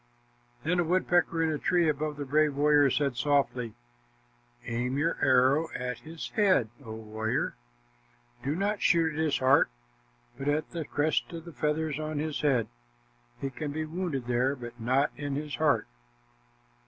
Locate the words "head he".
12.41-13.51